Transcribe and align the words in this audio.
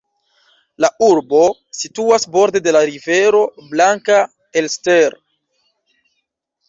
La 0.85 0.89
urbo 1.07 1.41
situas 1.81 2.25
borde 2.37 2.61
de 2.69 2.73
la 2.77 2.81
rivero 2.91 3.43
Blanka 3.75 4.19
Elster. 4.63 5.17